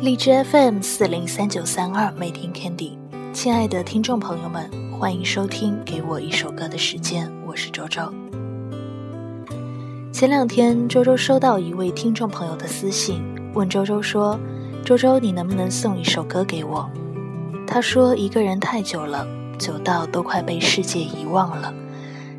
[0.00, 2.92] 荔枝 FM 四零三九三二，每天 Candy，
[3.34, 8.10] 亲爱的听众朋友们，欢迎收听《给我一首歌的时间》，我是周周。
[10.10, 13.22] 前两天，周周收到一位听众朋友的私信，
[13.52, 14.40] 问周周说
[14.86, 16.88] ：“周周，你能不能送一首歌给我？”
[17.68, 19.26] 他说：“一个人太久了，
[19.58, 21.74] 久到都快被世界遗忘了。”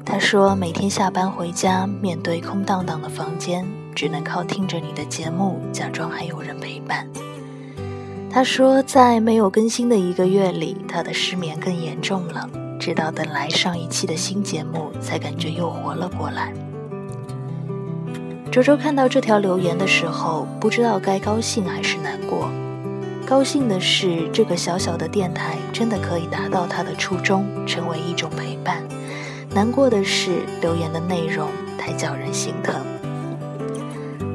[0.04, 7.08] 他说：“每天下班回家，面对空荡荡的房间，只能靠听着你的节目，假装还有人陪伴。”
[8.34, 12.50] 他说，在没有更新的一个月里，他的失眠更严重了。
[12.80, 16.54] 直到等来上一期的新节目，才感觉又活了过来。
[18.50, 22.50] 周周看到这条留言的时候，不知道该高兴还是难过。
[23.26, 28.78] 高兴的是，这个小小的电台真的可以达到他的初衷，成为一种陪伴；
[29.54, 32.76] 难过的是，留言的内容太叫人心疼。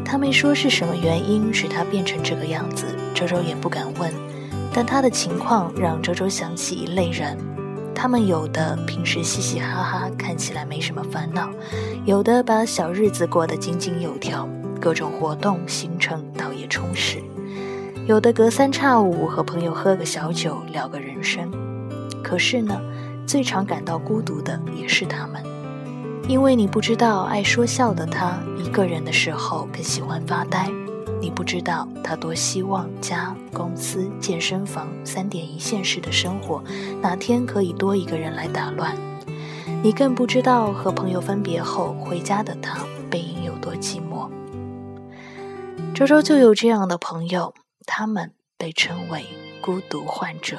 [0.05, 2.85] 他没说是什么原因使他变成这个样子。
[3.17, 4.13] 周周也不敢问，
[4.75, 7.35] 但他的情况让周周想起一类人，
[7.95, 11.49] 他们有的平时嘻嘻哈哈，看起来没什么烦恼；
[12.05, 14.47] 有的把小日子过得井井有条，
[14.79, 17.21] 各种活动行程倒也充实；
[18.07, 21.51] 有的隔三差五和朋友喝个小酒，聊个人生。
[22.23, 22.79] 可是呢，
[23.27, 25.43] 最常感到孤独的也是他们，
[26.29, 30.71] 因为你不知道，爱说笑的他，一个人的时候更喜欢发呆。
[31.27, 36.63] 你不知道他多希望家、公司、健身房三点一线式的生活，
[37.03, 38.97] 哪天可以多一个人来打乱。
[39.83, 42.79] 你更不知道和朋友分别后回家的他
[43.11, 44.31] 背影有多寂寞。
[45.93, 47.53] 周周就有这样的朋友，
[47.87, 49.27] 他们被称为
[49.61, 50.59] 孤独患者。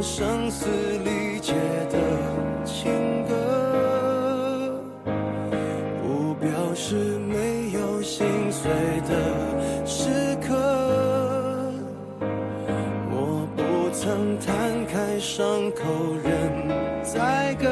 [0.00, 0.66] 唱声嘶
[0.98, 1.54] 力竭
[1.90, 1.98] 的
[2.64, 2.92] 情
[3.26, 4.80] 歌，
[6.00, 8.70] 不表示没有心碎
[9.08, 10.54] 的时刻。
[13.10, 15.82] 我不曾摊开伤口
[16.22, 17.68] 任宰割，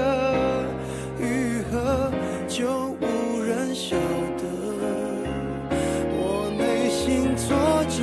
[1.20, 2.10] 愈合
[2.48, 2.66] 就
[3.00, 3.97] 无人晓
[4.36, 4.42] 得。
[6.10, 7.56] 我内心挫
[7.88, 8.03] 折，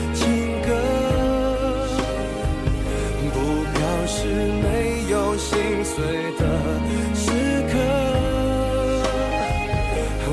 [6.01, 6.07] 碎
[6.39, 6.41] 的
[7.13, 7.29] 时
[7.71, 7.73] 刻，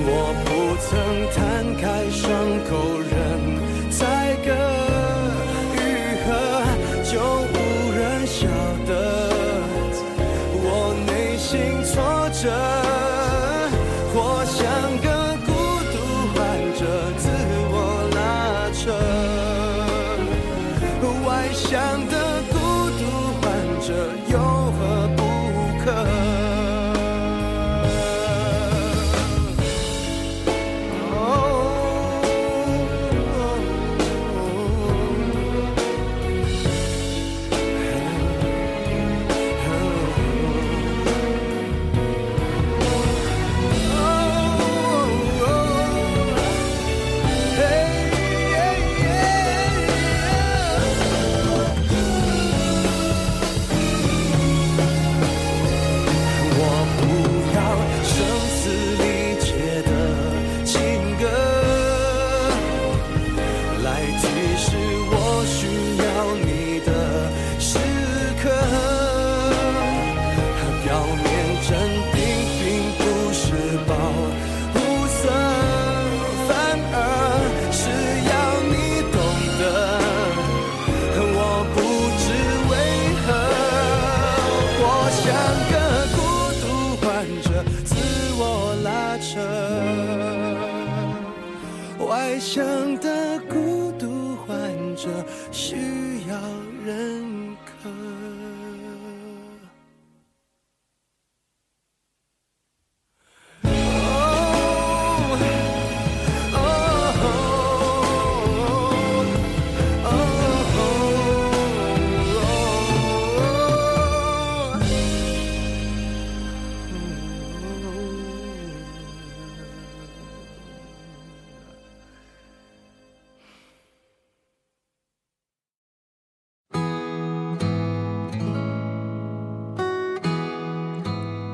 [0.01, 0.11] 我
[0.45, 0.49] 不
[0.81, 0.89] 曾
[1.35, 1.37] 摊
[1.77, 2.25] 开伤
[2.65, 2.71] 口
[3.05, 3.13] 任
[3.91, 4.01] 宰
[4.47, 4.49] 割，
[5.77, 5.77] 愈
[6.25, 6.27] 合
[7.05, 7.13] 就
[7.53, 7.55] 无
[7.93, 8.39] 人晓
[8.87, 8.91] 得
[10.65, 10.67] 我
[11.07, 11.11] 内。
[11.39, 11.51] 心
[11.83, 11.95] 挫
[12.31, 12.43] 折，
[14.13, 14.59] 或像
[14.99, 15.07] 个
[15.47, 15.49] 孤
[15.93, 15.97] 独
[16.35, 16.37] 患
[16.77, 16.81] 者，
[17.17, 17.25] 自
[17.71, 17.75] 我
[18.15, 18.19] 拉
[18.75, 18.81] 扯。
[21.27, 21.73] 外向
[22.09, 22.15] 的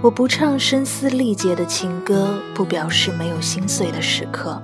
[0.04, 4.62] 我不唱声嘶力竭的情歌，不表示没有心碎的时刻。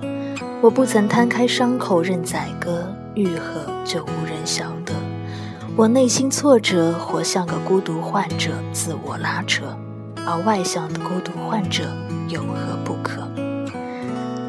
[0.61, 2.85] 我不曾摊开伤口任宰割，
[3.15, 4.93] 愈合就无人晓得。
[5.75, 9.75] 我内心挫折，活像个孤独患者，自我拉扯。
[10.27, 11.85] 而外向的孤独患者
[12.27, 13.27] 有何不可？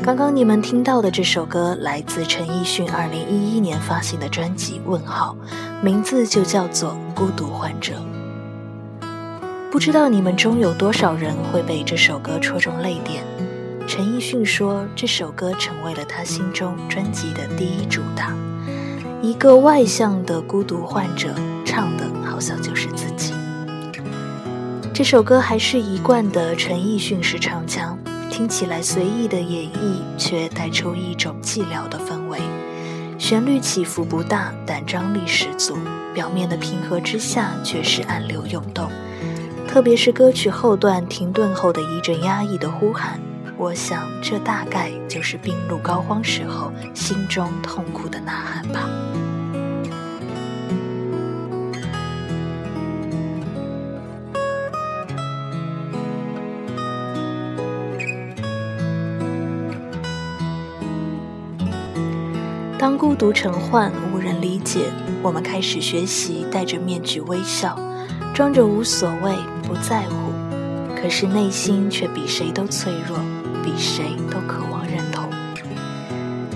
[0.03, 5.35] 刚刚你们听到的这首歌来自陈奕迅2011年发行的专辑《问号》，
[5.83, 7.95] 名字就叫做《孤独患者》。
[9.73, 13.25] 不知道你们中有多少人会被这首歌戳中泪点？
[13.89, 18.37] 陈奕迅说，这首歌成为了他心中专辑的第一主打。
[19.23, 21.35] 一个外向的孤独患者，
[21.65, 23.33] 唱的好像就是自己。
[24.93, 27.99] 这首歌还是一贯的陈奕迅式唱腔，
[28.31, 32.39] 听起来随意的演绎，却带出一种寂寥的氛围。
[33.19, 35.79] 旋律起伏不大，但张力十足。
[36.13, 38.91] 表面的平和之下，却是暗流涌动。
[39.73, 43.19] 特别是歌曲后段停顿后的一阵压抑的呼喊，
[43.57, 48.87] 我想这大概就是病入膏肓时候心中痛苦的呐喊吧。
[62.79, 64.93] 当孤独成患，无人理解，
[65.23, 67.75] 我们开始学习戴着面具微笑。
[68.35, 69.37] 装着无所谓，
[69.73, 70.31] 不在乎，
[70.95, 73.19] 可是内心却比谁都脆弱，
[73.65, 75.31] 比谁都渴望认同。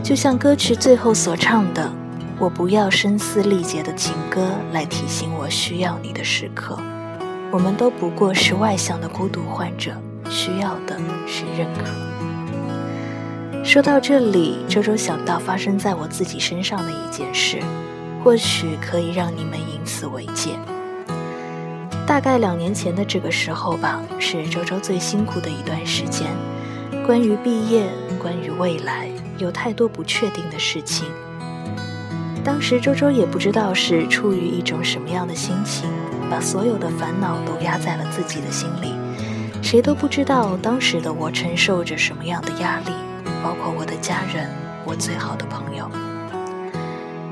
[0.02, 1.90] 就像歌曲最后所唱的
[2.38, 6.78] ：“我不要声嘶力竭的情歌来提醒我需要你的时刻。”
[7.50, 9.92] 我们都不过是外向的孤独患者，
[10.28, 13.64] 需要的是认可。
[13.64, 17.60] 说到这里，周周想到发生在我自己身上的一件事，
[18.22, 20.58] 或许可以让你们以此为戒。
[22.06, 26.28] 大概两年前的这个时候吧，是周周最辛苦的一段时间。
[27.04, 27.88] 关于毕业，
[28.22, 31.08] 关于未来，有太多不确定的事情。
[32.44, 35.90] 当时周周也不知道是出于一种什么样的心情，
[36.30, 38.94] 把所有的烦恼都压在了自己的心里。
[39.60, 42.92] 谁都不知道当时的我承受着什么样的压力，
[43.42, 44.48] 包括我的家人，
[44.84, 45.90] 我最好的朋友。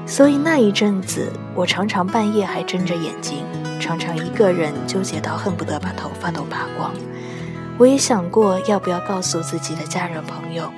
[0.06, 3.38] 所以那一阵子，我常常半夜还睁着眼睛。
[3.80, 6.94] 常常一个人纠结到恨不得把头发都拔光。
[7.76, 10.72] 我也想过要不要告诉自己的家人朋友，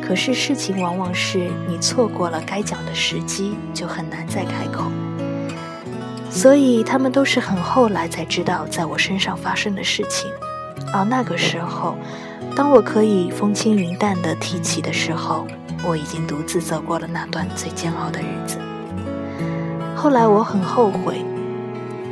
[0.00, 4.90] 可是事情往往是你错过了该讲的时机，就很难再开口。
[6.30, 10.30] 所以他们都是很后来才知道在我身上发生的事情。
[10.94, 11.96] 而那个时候，
[12.56, 15.46] 当我可以风轻云淡地提起的时候，
[15.84, 18.58] 我已经独自走过了那段最煎熬的日子。
[19.96, 21.24] 后来我很后悔。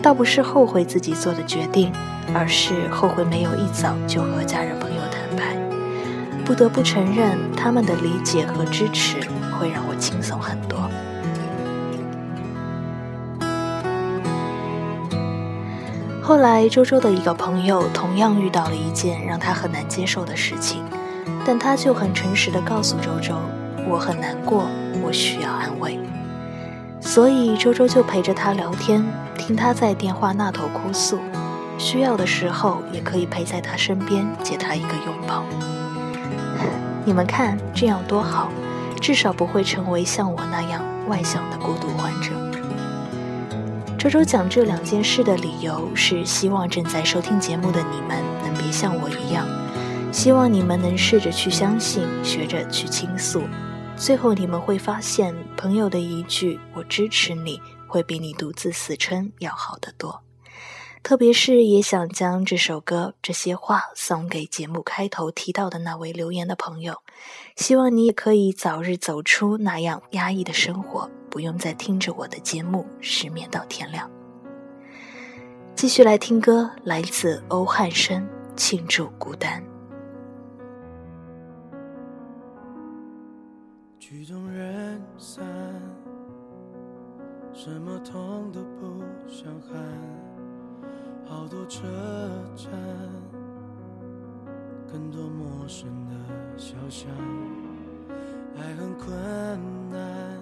[0.03, 1.93] 倒不是后悔自己做的决定，
[2.35, 5.55] 而是后悔没有一早就和家人朋友坦白。
[6.43, 9.19] 不得不承认，他们的理解和支持
[9.59, 10.89] 会让我轻松很多。
[16.23, 20.83] 后来，周周的一个朋友同样遇到了一件让他很难接受的事情，
[21.45, 23.35] 但他就很诚实的告诉周周
[23.90, 24.68] ：“我很难过，
[25.02, 25.99] 我需要安慰。”
[27.02, 29.04] 所以周周就陪着他聊天，
[29.37, 31.18] 听他在电话那头哭诉，
[31.76, 35.42] 需要的时候也可以陪在他身边，借他一个拥抱。
[37.04, 38.50] 你们看这样多好，
[39.00, 42.30] 至少不会成为像我那样外向的孤独患者。
[43.99, 49.47] 周周讲这两件事的理由是希望正在收听节目的你们能别像我一样，
[50.12, 53.42] 希望你们能试着去相信，学着去倾诉。
[54.00, 60.23] 最后，你们会发现，朋友的一句“我支持你”会比你独自死撑要好得多。
[61.02, 67.02] 特别是，也想将这首歌、这些话送给节目开头提到的那位留言的朋友。
[67.57, 74.11] 希望你也可以早日走出那样压抑的生活，不用再听着我的节目失眠到天亮。
[75.75, 78.23] 继续来听歌，来自欧汉声
[78.57, 79.62] 《庆祝孤单》。
[84.11, 85.47] 曲终人散，
[87.52, 89.79] 什么痛都不想喊，
[91.25, 91.87] 好多车
[92.57, 92.73] 站，
[94.90, 96.14] 更多陌生的
[96.59, 97.09] 小巷，
[98.59, 99.17] 爱很困
[99.93, 100.40] 难，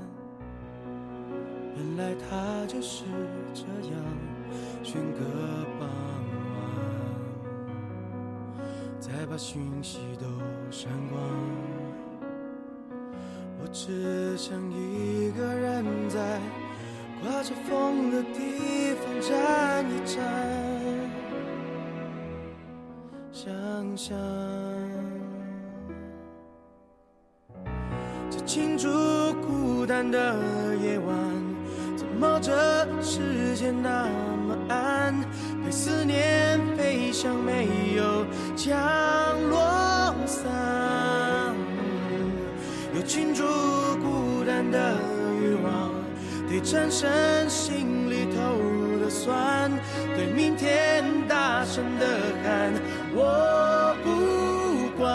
[1.77, 3.05] 原来它就是
[3.53, 4.03] 这样，
[4.83, 5.21] 选个
[5.79, 5.87] 傍
[8.57, 8.65] 晚，
[8.99, 10.25] 再把讯息都
[10.71, 11.21] 删光。
[13.73, 16.41] 只想一个人在
[17.23, 20.17] 刮着风的地方站一站，
[23.31, 24.17] 想想
[28.31, 28.89] 这庆祝
[29.47, 30.19] 孤单的
[30.77, 31.17] 夜晚，
[31.97, 32.53] 怎么这
[33.03, 34.09] 世界那
[34.47, 35.15] 么暗？
[35.65, 38.25] 被思念飞翔，没有
[38.57, 38.77] 降
[39.51, 41.28] 落伞。
[43.19, 43.43] 庆祝
[43.97, 44.97] 孤单的
[45.43, 45.91] 欲望，
[46.49, 47.11] 得战胜
[47.49, 48.57] 心里头
[49.01, 49.69] 的酸，
[50.15, 52.07] 对明天大声的
[52.45, 52.73] 喊，
[53.13, 55.09] 我不管。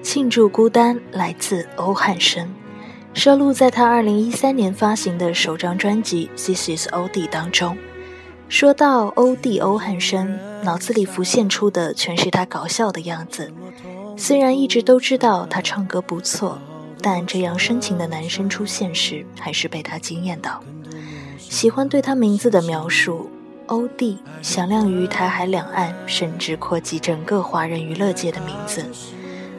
[0.00, 2.54] 庆祝孤单来自欧汉声，
[3.14, 7.76] 收录在他二零一三年发行的首张专辑《This Is O D》当中。
[8.48, 13.52] 说到欧弟欧汉声，脑子里浮现出的全是他搞笑的样子。
[14.16, 16.58] 虽然一直都知道他唱歌不错，
[17.02, 20.62] 但这样深情的男生出现时，还是被他惊艳到。
[21.38, 23.30] 喜欢对他名字的描述，
[23.66, 28.82] 欧弟响亮于台海两岸，甚至扩及整个华人娱乐界的名字。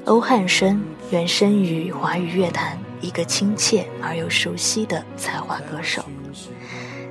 [0.05, 6.03] 欧汉声原生于华语乐坛，一个亲切而又熟悉的才华歌手。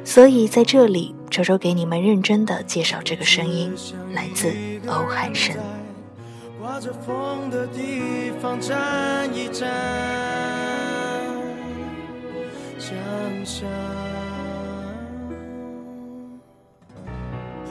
[0.04, 3.75] 所以在这里，周周给你们认真的介绍这个声音，
[4.12, 4.50] 来自
[4.87, 5.56] 欧汉声。
[6.61, 9.68] 刮着风的地方站一站，
[12.78, 12.97] 想
[13.44, 13.68] 想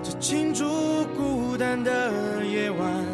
[0.01, 0.65] 这庆祝
[1.17, 3.05] 孤单的夜晚，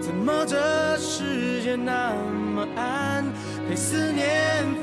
[0.00, 2.14] 怎么这世界那
[2.54, 3.24] 么暗？
[3.68, 4.26] 被思念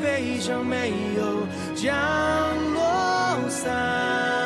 [0.02, 1.94] 飞翔，没有降
[2.74, 4.39] 落伞。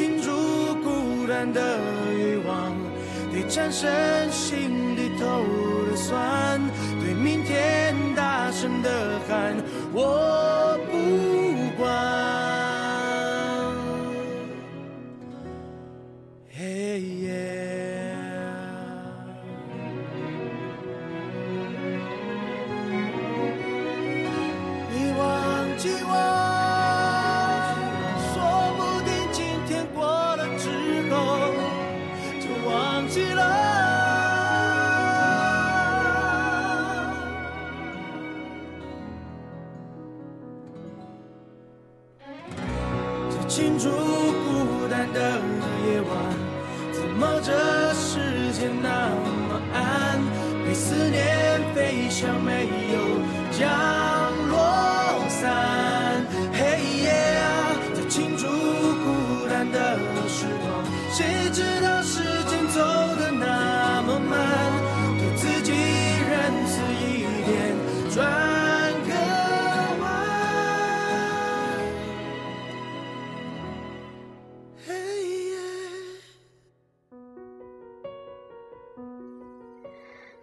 [0.00, 1.60] 有庆祝孤单的
[2.10, 2.72] 欲望，
[3.30, 3.90] 得战胜
[4.30, 5.44] 心里头
[5.90, 6.58] 的酸，
[7.02, 9.54] 对明天大声的喊，
[9.92, 10.49] 我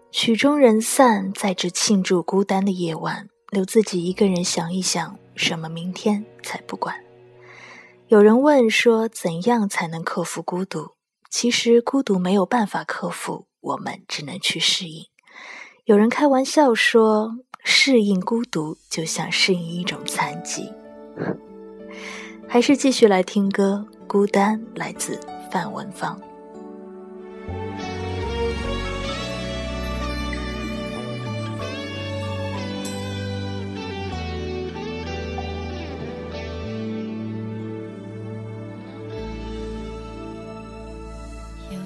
[0.09, 6.95] 曲终人散，在这庆祝孤单的夜晚，留自己一个人想一想，什么明天才不管。
[8.07, 10.91] 有人问说，怎样才能克服孤独？
[11.29, 15.05] 其实孤独没有办法克服，我们只能去适应。
[15.85, 20.71] 有人开玩笑说，适应孤独就像适应一种残疾。
[22.47, 25.19] 还是继续来听歌，《孤单》来自
[25.51, 26.19] 范文芳。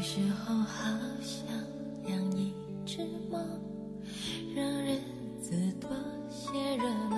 [0.01, 0.83] 有时候好
[1.21, 1.45] 想
[2.07, 2.51] 养一
[2.87, 3.37] 只猫，
[4.55, 4.97] 让日
[5.39, 5.91] 子多
[6.27, 7.17] 些热闹，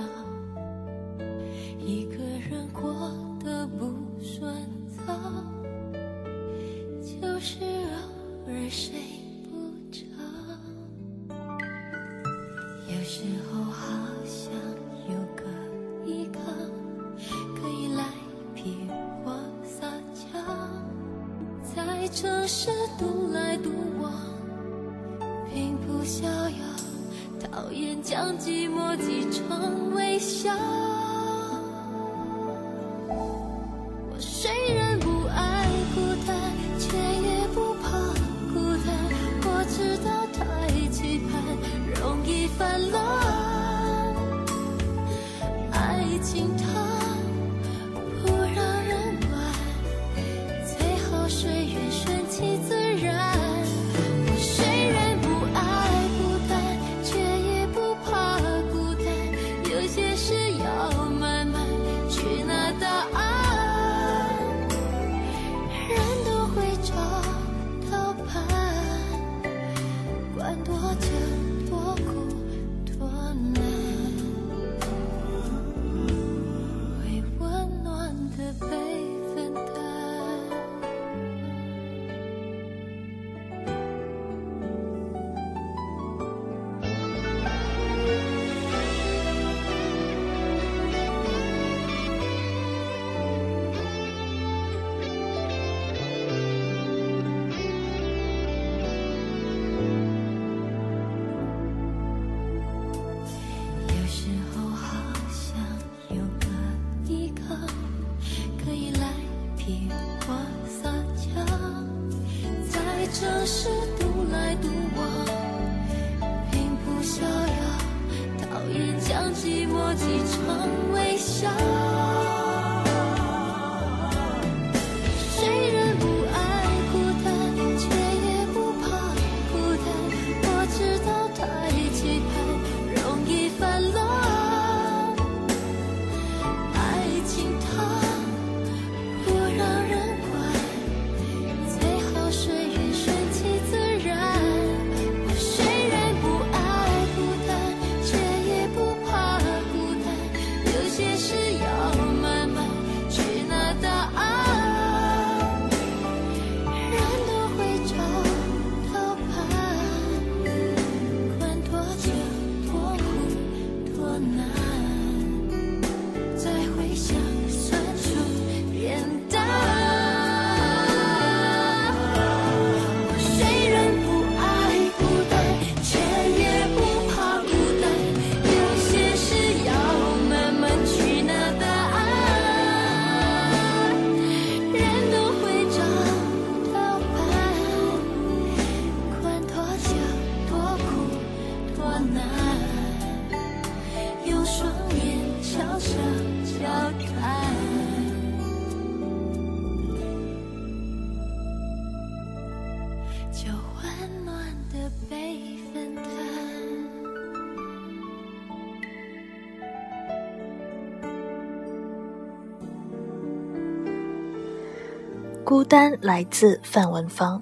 [215.74, 217.42] 单来自范文芳，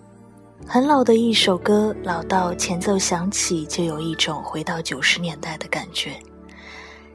[0.65, 6.17] 很老的一首歌，老到前奏响起就有一种回到九十年代的感觉。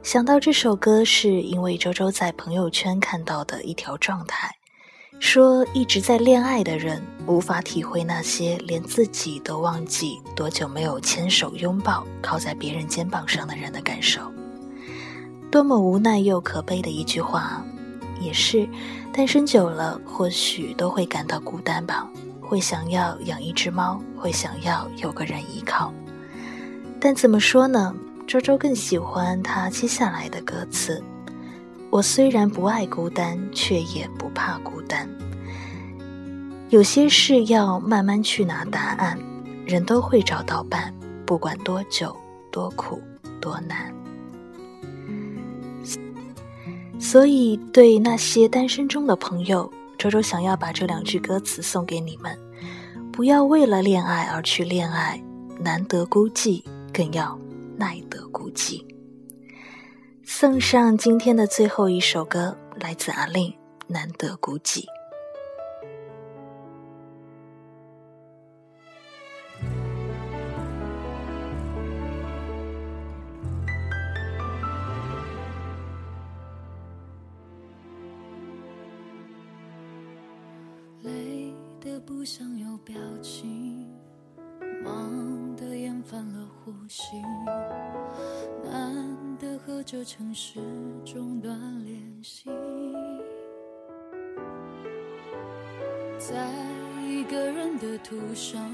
[0.03, 4.55] 想到这首歌，是因为周周在朋友圈看到的一条状态，
[5.19, 14.21] 说一直在恋爱的人无法体会那些连自己都忘记多久没有牵手拥抱、靠在别人肩膀上的人的感受。
[15.49, 17.65] 多么无奈又可悲的一句话，
[18.21, 18.69] 也是
[19.17, 22.07] 单身久了，或许都会感到孤单吧，
[22.39, 25.91] 会想要养一只猫，会想要有个人依靠。
[27.01, 27.95] 但怎么说呢？
[28.27, 31.03] 周周更喜欢他接下来的歌词
[31.89, 35.09] ：“我虽然不爱孤单，却也不怕孤单。
[36.69, 39.17] 有些事要慢慢去拿答案，
[39.65, 40.93] 人都会找到伴，
[41.25, 42.15] 不管多久、
[42.51, 43.01] 多苦、
[43.41, 43.91] 多难。”
[47.09, 52.37] 所以，对那些单身中的朋友，周周想要把这两句歌词送给你们：
[53.13, 55.23] 不要为了恋爱而去恋爱，
[55.57, 57.39] 难得孤寂，更要
[57.77, 58.83] 耐得孤寂。
[60.25, 63.51] 送上今天的最后一首歌，来自阿令，
[63.87, 64.81] 《难得孤寂》。
[89.89, 90.59] 这城市
[91.05, 92.49] 中断联系，
[96.19, 96.51] 在
[97.07, 98.69] 一个人的途上，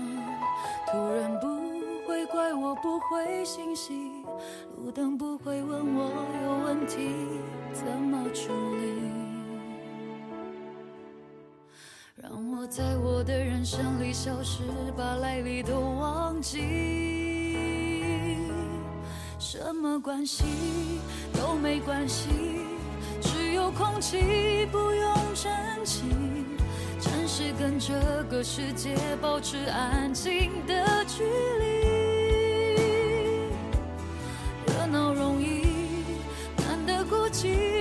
[0.91, 3.93] 突然不会怪我不会信息，
[4.75, 6.09] 路灯不会问我
[6.45, 7.11] 有问题
[7.73, 8.91] 怎么处理，
[12.15, 14.63] 让我在我的人生里消失，
[14.97, 17.12] 把来历都忘记，
[19.55, 20.43] 什么关系
[21.31, 22.27] 都没关系，
[23.21, 26.01] 只有空气不用珍惜。
[26.99, 27.93] 暂时跟这
[28.31, 31.23] 个世界保持安静的距
[31.59, 31.65] 离，
[34.65, 35.61] 热闹容易，
[36.57, 37.72] 难得孤寂，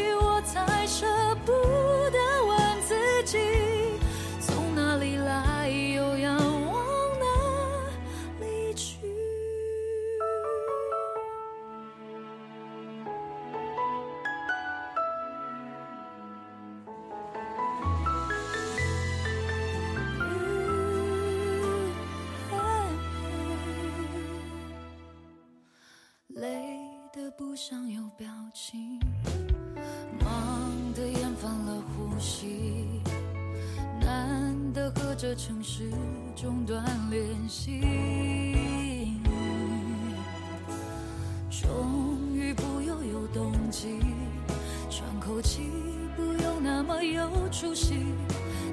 [45.43, 45.71] 气
[46.17, 47.95] 不用那么有出息，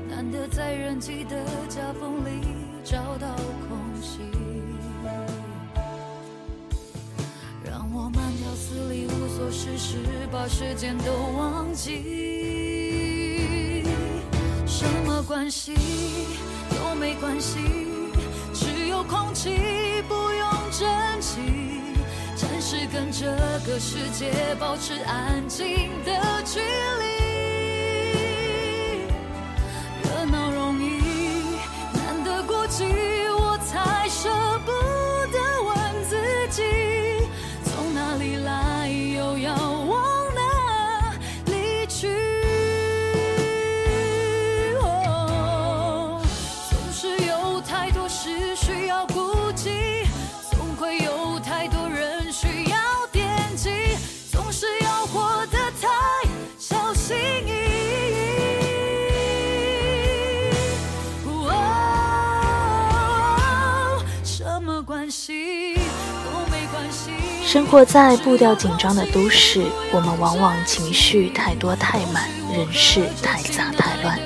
[0.08, 2.48] 难得在人际的夹缝里
[2.84, 3.36] 找到
[3.68, 4.20] 空隙。
[7.64, 9.98] 让我慢条斯理、无所事事，
[10.32, 13.84] 把时间都忘记。
[14.66, 15.74] 什么关系
[16.70, 17.60] 都没关系，
[18.54, 19.50] 只有空气
[20.08, 21.79] 不用珍惜。
[22.72, 23.26] 是跟这
[23.66, 26.14] 个世界保持安静的
[26.46, 27.29] 距离。
[67.52, 74.20] 生活在步调紧张的都市，我们往往情绪太多太满，人事太杂太乱，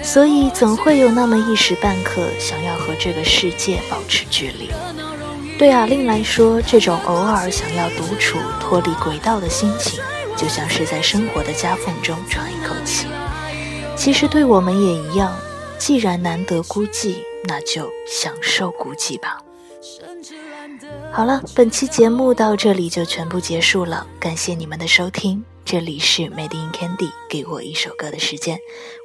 [0.00, 4.70] 所以总会有那么一时半刻想要和这个世界保持距离。
[5.58, 9.98] 对阿令来说，这种偶尔想要独处、脱离轨道的心情，
[10.36, 13.08] 就像是在生活的夹缝中喘一口气。
[13.96, 15.36] 其实对我们也一样，
[15.78, 19.42] 既然难得孤寂，那就享受孤寂吧。
[21.12, 25.44] 好了，本期节目到这里就全部结束了，感谢你们的收听。
[25.62, 28.58] 这里是 Made in Candy，给我一首歌的时间，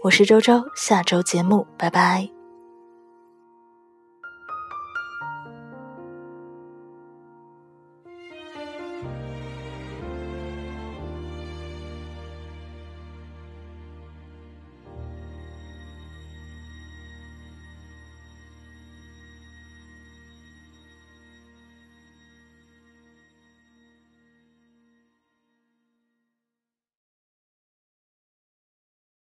[0.04, 2.37] 我是周周，下周节目拜拜。